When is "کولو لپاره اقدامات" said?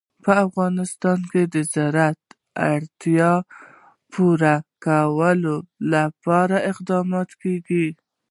4.85-7.29